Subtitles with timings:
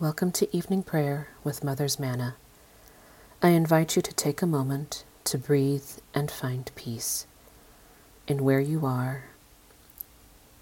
[0.00, 2.36] Welcome to evening prayer with Mother's Manna.
[3.42, 7.26] I invite you to take a moment to breathe and find peace
[8.26, 9.24] in where you are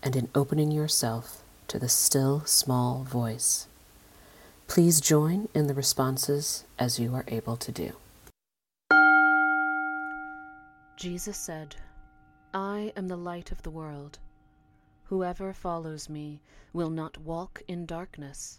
[0.02, 3.68] and in opening yourself to the still small voice.
[4.66, 7.92] Please join in the responses as you are able to do.
[10.96, 11.76] Jesus said,
[12.52, 14.18] I am the light of the world.
[15.04, 16.40] Whoever follows me
[16.72, 18.58] will not walk in darkness,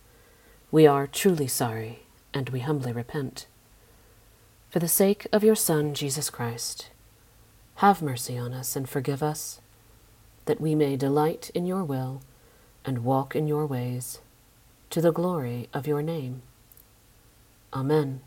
[0.71, 2.03] We are truly sorry,
[2.33, 3.45] and we humbly repent.
[4.69, 6.89] For the sake of your Son, Jesus Christ,
[7.75, 9.59] have mercy on us and forgive us
[10.45, 12.21] that we may delight in your will
[12.85, 14.19] and walk in your ways,
[14.89, 16.41] to the glory of your name.
[17.73, 18.21] Amen.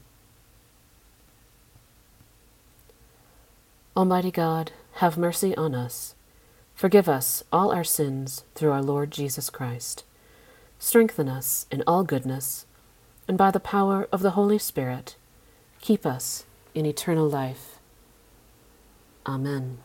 [3.97, 6.15] Almighty God, have mercy on us.
[6.75, 10.05] Forgive us all our sins through our Lord Jesus Christ.
[10.85, 12.67] Strengthen us in all goodness,
[13.27, 15.17] and by the power of the Holy Spirit,
[15.81, 17.79] keep us in eternal life.
[19.27, 19.79] Amen.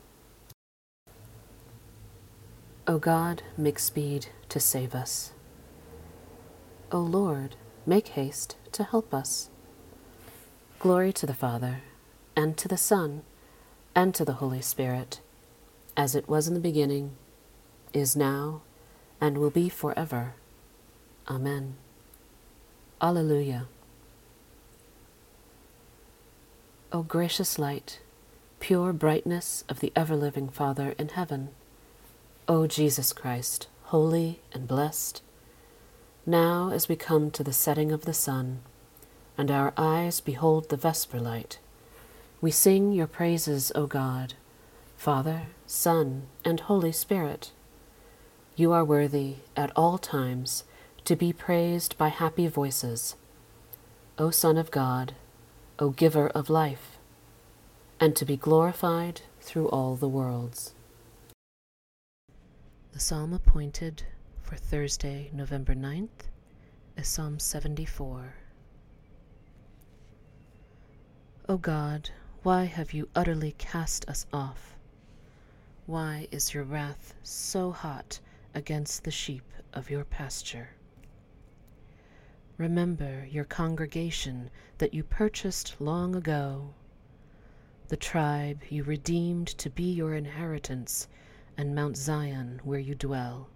[2.86, 5.31] O God, make speed to save us.
[6.92, 7.55] O Lord,
[7.86, 9.50] make haste to help us.
[10.80, 11.81] Glory to the Father,
[12.36, 13.22] and to the Son,
[13.95, 15.22] and to the Holy Spirit,
[15.95, 17.11] as it was in the beginning,
[17.94, 18.64] is now,
[19.22, 20.36] and will be forever.
[21.30, 21.76] Amen.
[23.00, 23.68] Alleluia.
[26.92, 28.00] O gracious light,
[28.60, 31.50] pure brightness of the ever living Father in heaven,
[32.48, 35.22] O Jesus Christ, holy and blessed,
[36.26, 38.62] now as we come to the setting of the sun,
[39.38, 41.60] and our eyes behold the vesper light,
[42.42, 44.34] we sing your praises, O God,
[44.98, 47.52] Father, Son, and Holy Spirit.
[48.56, 50.64] You are worthy at all times
[51.09, 53.15] to be praised by happy voices,
[54.20, 55.15] O Son of God,
[55.80, 56.99] O Giver of life,
[57.99, 60.75] and to be glorified through all the worlds.
[62.92, 64.03] The psalm appointed
[64.43, 66.30] for Thursday, November 9th
[66.95, 68.36] is Psalm 74.
[71.47, 72.11] O God,
[72.43, 74.76] why have you utterly cast us off?
[75.87, 78.20] Why is your wrath so hot
[78.53, 80.70] against the sheep of your pasture?
[82.59, 84.49] Remember your congregation
[84.80, 86.73] that you purchased long ago,
[87.87, 91.08] the tribe you redeemed to be your inheritance
[91.55, 93.47] and Mount Zion where you dwell.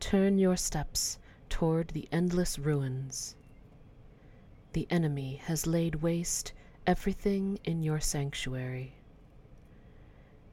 [0.00, 3.36] Turn your steps toward the endless ruins.
[4.72, 6.52] The enemy has laid waste
[6.88, 8.94] everything in your sanctuary.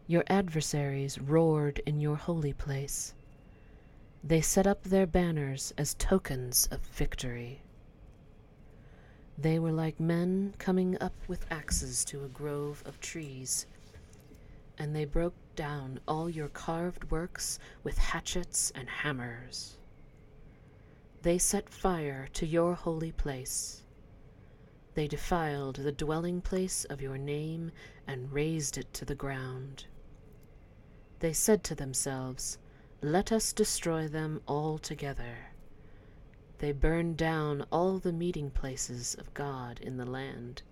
[0.05, 3.15] Your adversaries roared in your holy place.
[4.27, 7.61] They set up their banners as tokens of victory.
[9.37, 13.67] They were like men coming up with axes to a grove of trees
[14.77, 19.77] and they broke down all your carved works with hatchets and hammers.
[21.21, 23.83] They set fire to your holy place.
[24.93, 27.71] They defiled the dwelling place of your name
[28.05, 29.85] and razed it to the ground.
[31.19, 32.57] They said to themselves,
[33.01, 35.51] Let us destroy them altogether.
[36.57, 40.63] They burned down all the meeting places of God in the land.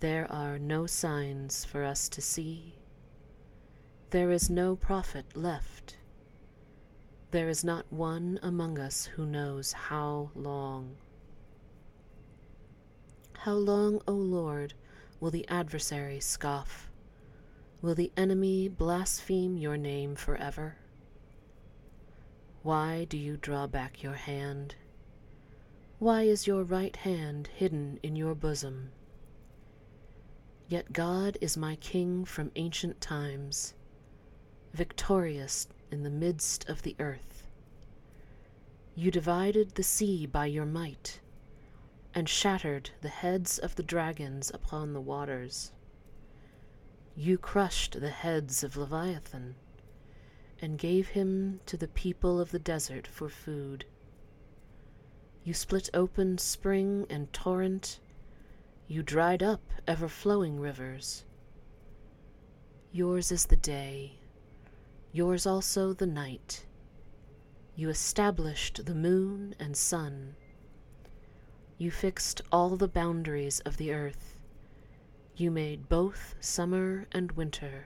[0.00, 2.78] There are no signs for us to see.
[4.10, 5.98] There is no prophet left.
[7.32, 10.96] There is not one among us who knows how long.
[13.34, 14.72] How long, O Lord,
[15.20, 16.85] will the adversary scoff?
[17.86, 20.74] Will the enemy blaspheme your name forever?
[22.64, 24.74] Why do you draw back your hand?
[26.00, 28.90] Why is your right hand hidden in your bosom?
[30.66, 33.74] Yet God is my King from ancient times,
[34.74, 37.46] victorious in the midst of the earth.
[38.96, 41.20] You divided the sea by your might,
[42.12, 45.70] and shattered the heads of the dragons upon the waters.
[47.18, 49.54] You crushed the heads of Leviathan,
[50.60, 53.86] and gave him to the people of the desert for food.
[55.42, 58.00] You split open spring and torrent,
[58.86, 61.24] you dried up ever flowing rivers.
[62.92, 64.18] Yours is the day,
[65.10, 66.66] yours also the night.
[67.74, 70.36] You established the moon and sun.
[71.78, 74.35] You fixed all the boundaries of the earth.
[75.38, 77.84] You made both summer and winter.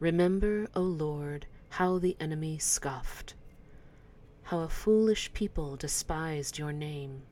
[0.00, 3.34] Remember, O Lord, how the enemy scoffed,
[4.44, 7.24] how a foolish people despised your name.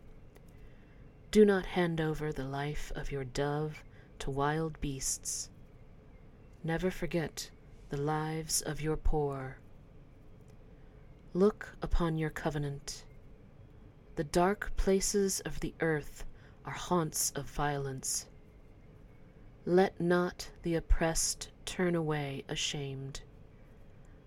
[1.30, 3.82] Do not hand over the life of your dove
[4.18, 5.48] to wild beasts.
[6.62, 7.50] Never forget
[7.88, 9.56] the lives of your poor.
[11.32, 13.06] Look upon your covenant.
[14.16, 16.26] The dark places of the earth
[16.66, 18.26] are haunts of violence.
[19.66, 23.20] Let not the oppressed turn away ashamed.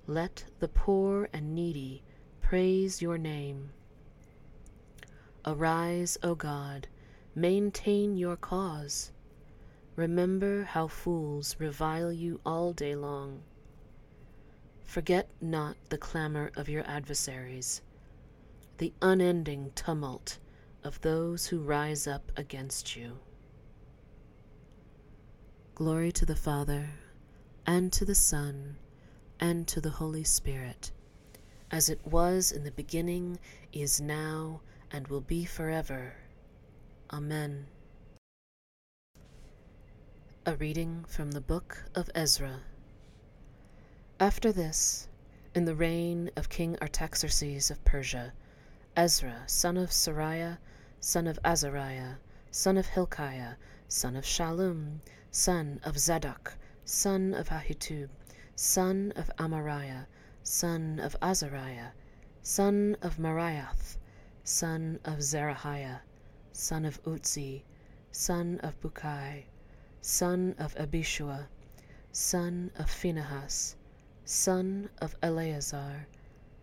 [0.06, 2.04] Let the poor and needy
[2.42, 3.72] praise your name.
[5.44, 6.88] Arise, O God,
[7.34, 9.12] maintain your cause.
[9.96, 13.42] Remember how fools revile you all day long.
[14.84, 17.82] Forget not the clamor of your adversaries,
[18.78, 20.38] the unending tumult
[20.84, 23.18] of those who rise up against you.
[25.75, 26.88] Glory to the Father,
[27.66, 28.78] and to the Son,
[29.40, 30.92] and to the Holy Spirit,
[31.72, 33.40] as it was in the beginning,
[33.72, 34.62] is now,
[34.92, 36.14] and will be forever.
[37.12, 37.66] Amen.
[40.46, 42.60] A reading from the Book of Ezra.
[44.20, 45.08] After this,
[45.56, 48.34] in the reign of King Artaxerxes of Persia,
[48.96, 50.60] Ezra, son of Seraiah,
[51.00, 52.18] son of Azariah,
[52.52, 53.56] son of Hilkiah,
[53.88, 55.00] son of Shallum,
[55.36, 58.08] son of Zadok, son of Ahitub,
[58.56, 60.06] son of Amariah,
[60.44, 61.90] son of Azariah,
[62.44, 63.98] son of Meraioth,
[64.44, 66.02] son of Zerahiah,
[66.52, 67.64] son of Uzzi,
[68.12, 69.46] son of Bukki,
[70.02, 71.48] son of Abishua,
[72.12, 73.76] son of Phinehas,
[74.26, 76.06] son of Eleazar,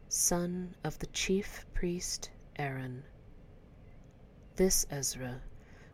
[0.09, 3.03] son of the chief priest Aaron.
[4.55, 5.43] This Ezra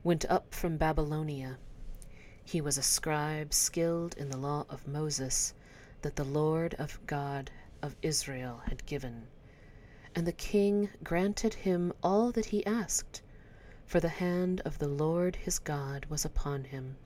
[0.05, 1.57] went up from Babylonia.
[2.49, 5.53] He was a scribe skilled in the law of Moses
[6.03, 7.51] that the Lord of God
[7.83, 9.27] of Israel had given.
[10.15, 13.21] And the king granted him all that he asked,
[13.85, 16.97] for the hand of the Lord his God was upon him.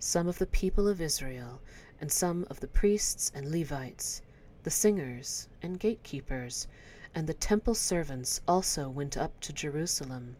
[0.00, 1.62] Some of the people of Israel
[2.00, 4.22] and some of the priests and Levites,
[4.64, 6.66] the singers and gatekeepers,
[7.14, 10.34] and the temple servants also went up to Jerusalem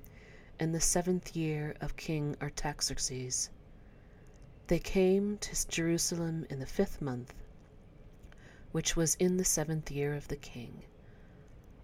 [0.61, 3.51] in the seventh year of King Artaxerxes.
[4.69, 7.35] They came to Jerusalem in the fifth month,
[8.71, 10.85] which was in the seventh year of the king.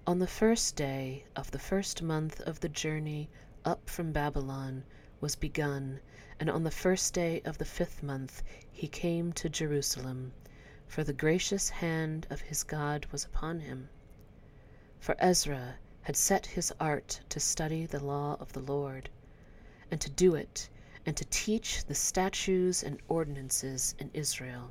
[0.06, 3.28] On the first day of the first month of the journey
[3.64, 4.84] up from Babylon
[5.20, 6.00] was begun,
[6.38, 8.42] and on the first day of the fifth month
[8.72, 10.32] he came to Jerusalem,
[10.86, 13.88] for the gracious hand of his God was upon him.
[15.00, 19.10] For Ezra had set his art to study the law of the Lord,
[19.90, 20.68] and to do it,
[21.06, 24.70] and to teach the statutes and ordinances in Israel.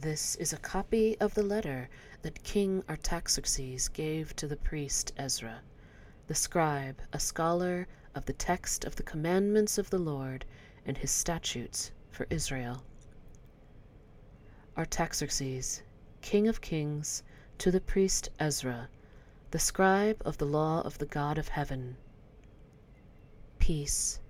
[0.00, 1.88] This is a copy of the letter
[2.22, 5.62] that King Artaxerxes gave to the priest Ezra,
[6.26, 10.44] the scribe, a scholar of the text of the commandments of the Lord
[10.84, 12.84] and his statutes for Israel.
[14.76, 15.82] Artaxerxes,
[16.20, 17.22] king of kings,
[17.58, 18.88] to the priest Ezra,
[19.50, 21.96] the scribe of the law of the God of heaven.
[23.58, 24.20] Peace.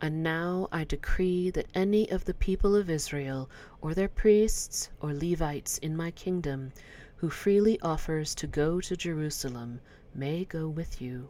[0.00, 5.12] And now I decree that any of the people of Israel, or their priests or
[5.12, 6.72] Levites in my kingdom,
[7.16, 9.80] who freely offers to go to Jerusalem,
[10.14, 11.28] may go with you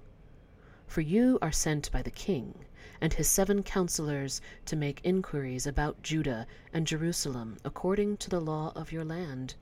[0.87, 2.67] for you are sent by the king
[3.01, 8.71] and his seven counselors to make inquiries about Judah and Jerusalem according to the law
[8.77, 9.55] of your land,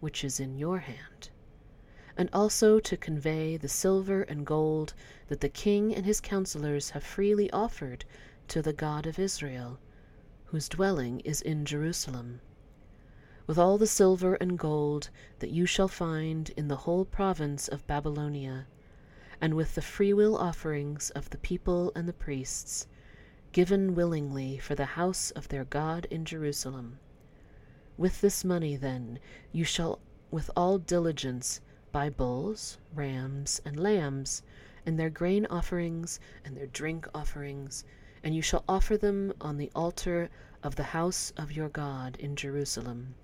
[0.00, 1.28] which is in your hand,
[2.16, 4.94] and also to convey the silver and gold
[5.28, 8.04] that the king and his counselors have freely offered
[8.48, 9.78] to the God of Israel,
[10.46, 12.40] whose dwelling is in Jerusalem,
[13.46, 17.86] with all the silver and gold that you shall find in the whole province of
[17.86, 18.66] Babylonia
[19.40, 22.86] and with the freewill offerings of the people and the priests,
[23.50, 26.98] given willingly for the house of their God in Jerusalem.
[27.96, 29.18] With this money, then,
[29.50, 29.98] you shall
[30.30, 31.60] with all diligence
[31.92, 34.42] buy bulls, rams, and lambs,
[34.84, 37.84] and their grain offerings and their drink offerings,
[38.24, 40.30] and you shall offer them on the altar
[40.62, 43.14] of the house of your God in Jerusalem.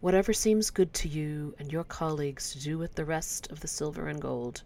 [0.00, 3.68] Whatever seems good to you and your colleagues to do with the rest of the
[3.68, 4.62] silver and gold,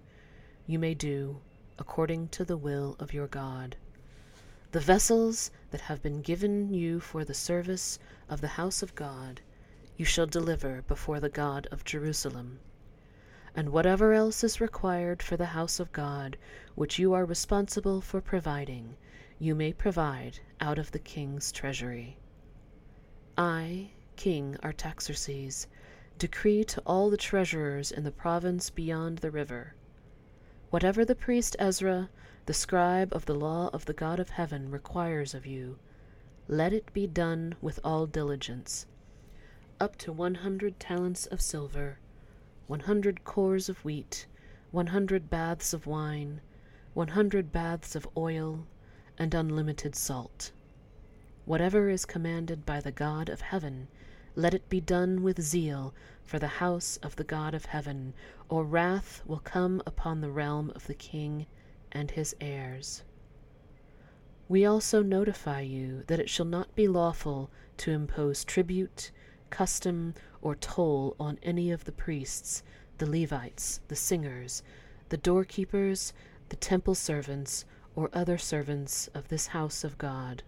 [0.66, 1.40] you may do
[1.78, 3.76] according to the will of your God.
[4.72, 9.40] The vessels that have been given you for the service of the house of God
[9.96, 12.60] you shall deliver before the God of Jerusalem.
[13.54, 16.36] And whatever else is required for the house of God,
[16.74, 18.96] which you are responsible for providing,
[19.38, 22.18] you may provide out of the king's treasury.
[23.38, 25.66] I, King Artaxerxes,
[26.18, 29.74] decree to all the treasurers in the province beyond the river
[30.70, 32.10] Whatever the priest Ezra,
[32.46, 35.78] the scribe of the law of the God of heaven, requires of you,
[36.48, 38.84] let it be done with all diligence.
[39.78, 41.98] Up to one hundred talents of silver,
[42.66, 44.26] one hundred cors of wheat,
[44.70, 46.40] one hundred baths of wine,
[46.94, 48.66] one hundred baths of oil,
[49.18, 50.52] and unlimited salt.
[51.44, 53.88] Whatever is commanded by the God of heaven,
[54.34, 58.14] let it be done with zeal for the house of the God of heaven,
[58.48, 61.46] or wrath will come upon the realm of the king
[61.92, 63.02] and his heirs.
[64.48, 69.10] We also notify you that it shall not be lawful to impose tribute,
[69.50, 72.62] custom, or toll on any of the priests,
[72.98, 74.62] the Levites, the singers,
[75.08, 76.12] the doorkeepers,
[76.48, 80.42] the temple servants, or other servants of this house of God.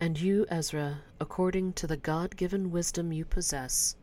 [0.00, 3.96] And you, Ezra, according to the God given wisdom you possess,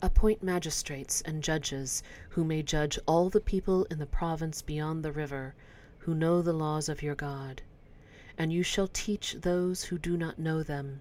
[0.00, 5.12] appoint magistrates and judges who may judge all the people in the province beyond the
[5.12, 5.54] river,
[5.98, 7.62] who know the laws of your God.
[8.38, 11.00] And you shall teach those who do not know them,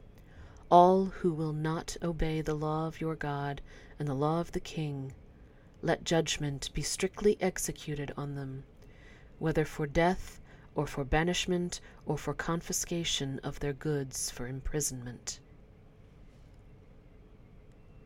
[0.69, 3.61] all who will not obey the law of your God
[3.99, 5.13] and the law of the king.
[5.81, 8.63] Let judgment be strictly executed on them,
[9.39, 10.39] whether for death
[10.77, 15.39] or for banishment, or for confiscation of their goods for imprisonment.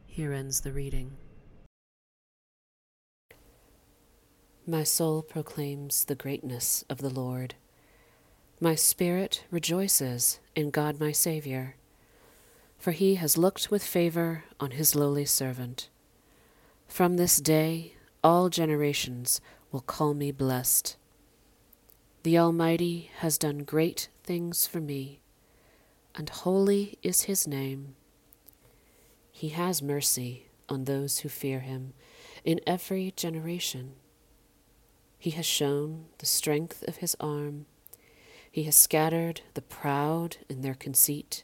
[0.05, 1.17] Here ends the reading.
[4.65, 7.55] My soul proclaims the greatness of the Lord.
[8.61, 11.75] My spirit rejoices in God my Saviour,
[12.81, 15.87] for he has looked with favour on his lowly servant.
[16.87, 19.39] From this day all generations
[19.71, 20.97] will call me blessed.
[22.23, 25.19] The Almighty has done great things for me,
[26.15, 27.95] and holy is his name.
[29.31, 31.93] He has mercy on those who fear him
[32.43, 33.91] in every generation.
[35.19, 37.67] He has shown the strength of his arm.
[38.51, 41.43] He has scattered the proud in their conceit.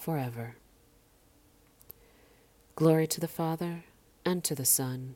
[0.00, 0.56] forever.
[2.74, 3.84] Glory to the Father,
[4.24, 5.14] and to the Son,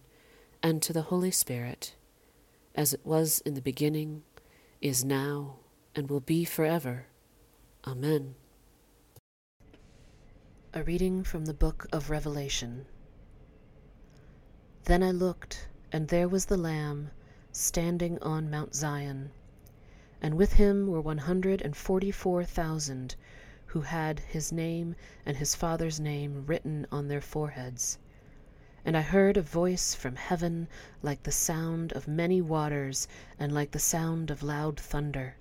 [0.63, 1.95] and to the Holy Spirit
[2.75, 4.23] as it was in the beginning,
[4.81, 5.57] is now,
[5.95, 7.07] and will be forever.
[7.87, 8.35] Amen.
[10.73, 12.85] A reading from the book of Revelation.
[14.85, 17.11] Then I looked, and there was the Lamb
[17.53, 19.31] standing on Mount Zion,
[20.21, 23.15] and with him were one hundred and forty four thousand
[23.75, 24.95] who had his name
[25.27, 27.99] and his Father's name written on their foreheads.
[28.85, 30.69] And I heard a voice from heaven
[31.03, 35.35] like the sound of many waters and like the sound of loud thunder.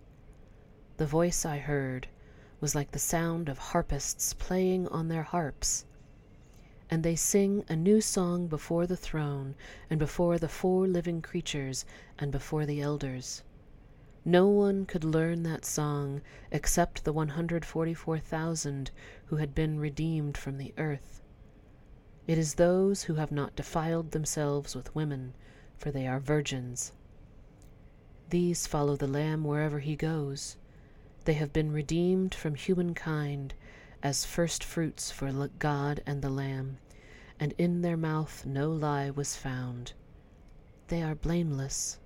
[0.98, 2.08] The voice I heard
[2.60, 5.86] was like the sound of harpists playing on their harps.
[6.90, 9.54] And they sing a new song before the throne,
[9.92, 11.86] and before the four living creatures,
[12.18, 13.44] and before the elders.
[14.26, 18.92] No one could learn that song except the 144,000
[19.26, 21.22] who had been redeemed from the earth.
[22.26, 25.34] It is those who have not defiled themselves with women,
[25.78, 26.94] for they are virgins.
[28.30, 30.56] These follow the Lamb wherever he goes.
[31.26, 33.54] They have been redeemed from humankind
[34.02, 36.78] as first fruits for God and the Lamb,
[37.40, 39.94] and in their mouth no lie was found.
[40.88, 42.00] They are blameless.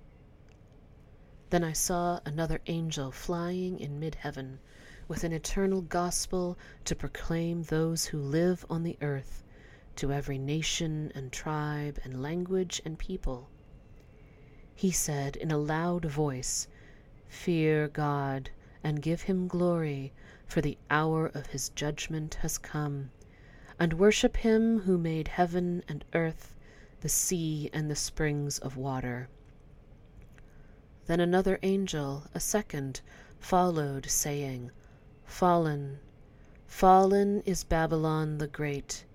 [1.50, 4.58] Then I saw another angel flying in mid heaven,
[5.08, 9.44] with an eternal gospel to proclaim those who live on the earth
[9.96, 13.48] to every nation and tribe and language and people.
[14.74, 16.68] He said in a loud voice,
[17.28, 18.50] Fear God
[18.84, 20.12] and give him glory,
[20.46, 23.10] for the hour of his judgment has come,
[23.80, 26.54] and worship him who made heaven and earth,
[27.00, 29.30] the sea and the springs of water.
[31.08, 33.00] Then another angel, a second,
[33.40, 34.70] followed, saying,
[35.24, 36.00] Fallen,
[36.66, 39.06] fallen is Babylon the great.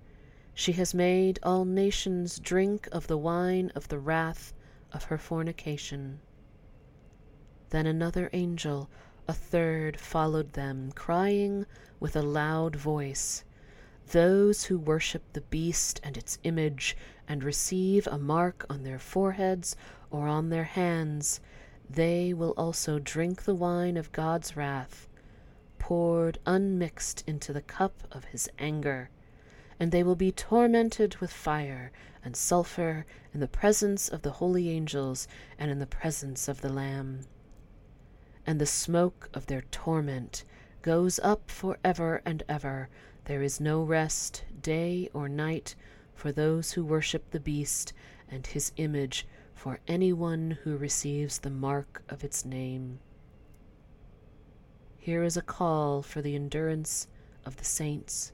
[0.55, 4.55] She has made all nations drink of the wine of the wrath
[4.91, 6.19] of her fornication.
[7.69, 8.89] Then another angel,
[9.27, 11.67] a third, followed them, crying
[12.00, 13.43] with a loud voice,
[14.07, 16.97] Those who worship the beast and its image,
[17.27, 19.75] and receive a mark on their foreheads
[20.09, 21.39] or on their hands,
[21.89, 25.07] they will also drink the wine of God's wrath,
[25.79, 29.09] poured unmixed into the cup of his anger,
[29.79, 31.91] and they will be tormented with fire
[32.23, 36.71] and sulphur in the presence of the holy angels and in the presence of the
[36.71, 37.25] Lamb
[38.45, 40.43] and the smoke of their torment
[40.81, 42.89] goes up for ever and ever.
[43.25, 45.75] There is no rest, day or night,
[46.13, 47.93] for those who worship the beast
[48.29, 49.25] and his image,
[49.63, 53.00] for anyone who receives the mark of its name.
[55.00, 57.08] Here is a call for the endurance
[57.46, 58.34] of the saints,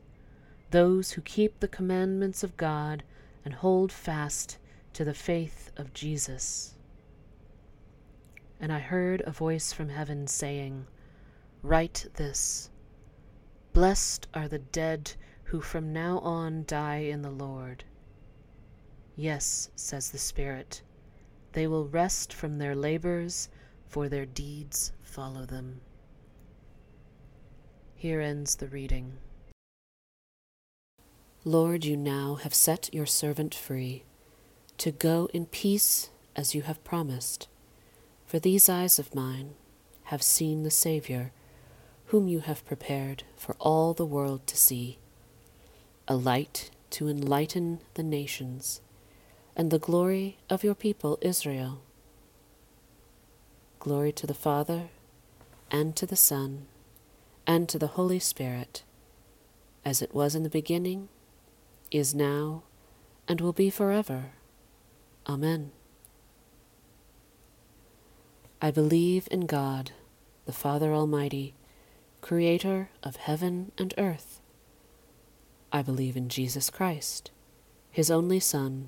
[0.72, 3.04] those who keep the commandments of God
[3.46, 4.58] and hold fast
[4.94, 6.74] to the faith of Jesus.
[8.60, 10.88] And I heard a voice from heaven saying,
[11.62, 12.72] Write this
[13.72, 15.12] Blessed are the dead
[15.44, 17.84] who from now on die in the Lord.
[19.16, 20.82] Yes, says the Spirit,
[21.60, 23.50] they will rest from their labors,
[23.90, 25.82] for their deeds follow them.
[27.98, 29.18] Here ends the reading.
[31.44, 34.06] Lord, you now have set your servant free
[34.78, 37.50] to go in peace as you have promised.
[38.26, 39.56] For these eyes of mine
[40.04, 41.34] have seen the Saviour,
[42.06, 44.98] whom you have prepared for all the world to see,
[46.08, 48.80] a light to enlighten the nations,
[49.60, 51.82] and the glory of your people Israel.
[53.78, 54.84] Glory to the Father,
[55.70, 56.66] and to the Son,
[57.46, 58.84] and to the Holy Spirit,
[59.84, 61.10] as it was in the beginning,
[61.92, 62.64] is now,
[63.28, 64.32] and will be forever.
[65.28, 65.72] Amen.
[68.62, 69.92] I believe in God,
[70.46, 71.54] the Father Almighty,
[72.22, 74.40] creator of heaven and earth.
[75.74, 77.32] I believe in Jesus Christ,
[77.92, 78.88] his only Son,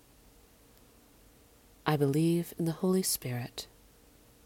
[1.85, 3.67] I believe in the Holy Spirit,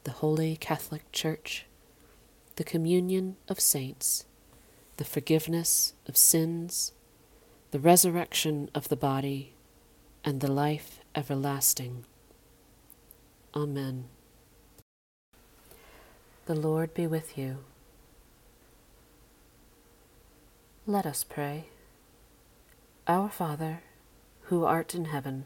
[0.06, 1.65] the Holy Catholic Church,
[2.56, 4.26] the communion of saints,
[4.98, 6.93] the forgiveness of sins,
[7.71, 9.54] the resurrection of the body,
[10.24, 12.06] and the life everlasting.
[13.54, 14.06] Amen.
[16.45, 17.58] The Lord be with you.
[20.88, 21.65] Let us pray.
[23.08, 23.82] Our Father,
[24.43, 25.45] who art in heaven,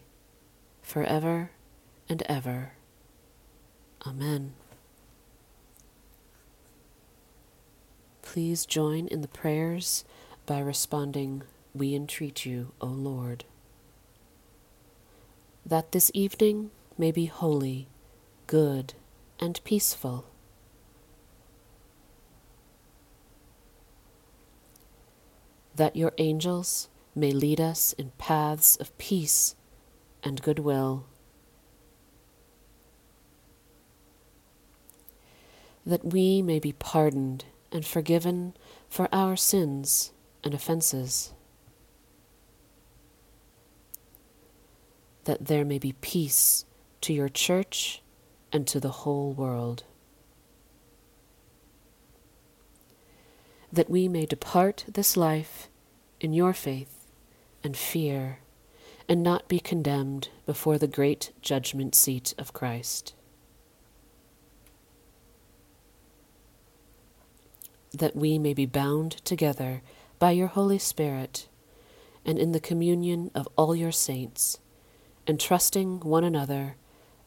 [0.91, 1.51] for ever
[2.09, 2.73] and ever.
[4.05, 4.51] Amen.
[8.21, 10.03] Please join in the prayers
[10.45, 13.45] by responding, We entreat you, O Lord.
[15.65, 17.87] That this evening may be holy,
[18.47, 18.93] good,
[19.39, 20.25] and peaceful.
[25.73, 29.55] That your angels may lead us in paths of peace
[30.23, 31.05] and goodwill.
[35.85, 38.55] That we may be pardoned and forgiven
[38.89, 40.11] for our sins
[40.43, 41.33] and offenses.
[45.23, 46.65] That there may be peace
[47.01, 48.01] to your church
[48.51, 49.83] and to the whole world.
[53.71, 55.69] that we may depart this life
[56.19, 57.07] in your faith
[57.63, 58.39] and fear,
[59.11, 63.13] and not be condemned before the great judgment seat of Christ.
[67.91, 69.81] That we may be bound together
[70.17, 71.49] by your Holy Spirit
[72.25, 74.59] and in the communion of all your saints,
[75.27, 76.77] entrusting one another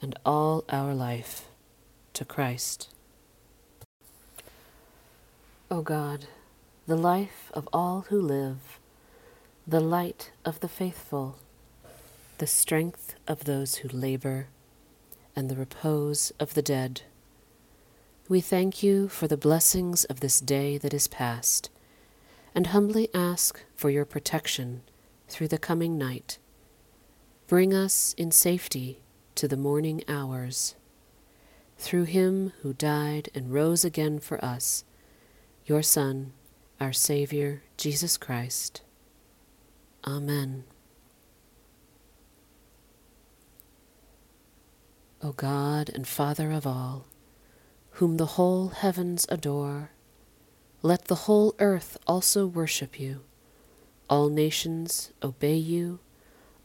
[0.00, 1.48] and all our life
[2.14, 2.88] to Christ.
[5.70, 6.28] O God,
[6.86, 8.80] the life of all who live,
[9.66, 11.36] the light of the faithful,
[12.38, 14.48] the strength of those who labor,
[15.36, 17.02] and the repose of the dead.
[18.28, 21.70] We thank you for the blessings of this day that is past,
[22.54, 24.82] and humbly ask for your protection
[25.28, 26.38] through the coming night.
[27.46, 29.00] Bring us in safety
[29.34, 30.74] to the morning hours.
[31.76, 34.84] Through him who died and rose again for us,
[35.66, 36.32] your Son,
[36.80, 38.82] our Savior, Jesus Christ.
[40.06, 40.64] Amen.
[45.24, 47.06] O God and Father of all,
[47.92, 49.90] whom the whole heavens adore,
[50.82, 53.22] let the whole earth also worship you.
[54.10, 56.00] All nations obey you,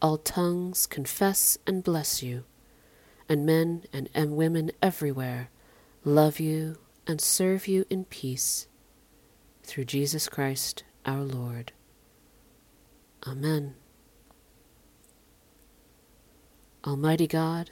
[0.01, 2.43] all tongues confess and bless you,
[3.29, 5.49] and men and, and women everywhere
[6.03, 8.67] love you and serve you in peace.
[9.63, 11.71] Through Jesus Christ our Lord.
[13.25, 13.75] Amen.
[16.85, 17.71] Almighty God,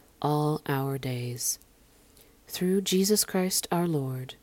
[0.21, 1.59] all our days.
[2.47, 4.35] Through Jesus Christ our Lord,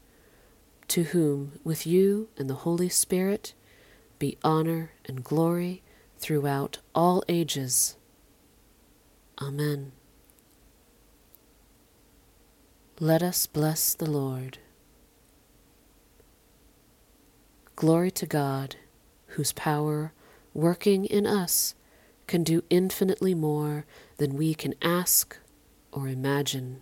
[0.89, 3.53] to whom, with you and the Holy Spirit,
[4.19, 5.83] be honor and glory
[6.19, 7.97] throughout all ages.
[9.41, 9.93] Amen.
[12.99, 14.59] Let us bless the Lord.
[17.77, 18.75] Glory to God,
[19.29, 20.13] whose power,
[20.53, 21.77] working in us,
[22.27, 23.87] can do infinitely more
[24.17, 25.39] than we can ask
[25.93, 26.81] or imagine.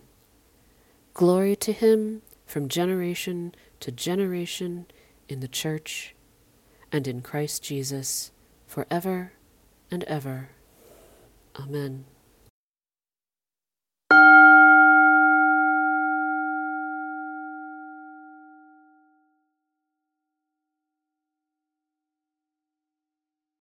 [1.13, 4.85] Glory to Him from generation to generation
[5.27, 6.15] in the Church
[6.91, 8.31] and in Christ Jesus
[8.65, 9.33] forever
[9.91, 10.49] and ever.
[11.59, 12.05] Amen.